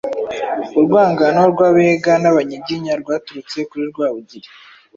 Urwangano 0.77 1.41
rw’Abega 1.51 2.13
n’Abanyiginya 2.23 2.93
rwaturutse 3.01 3.57
kuri 3.69 3.83
Rwabugili 3.91 4.47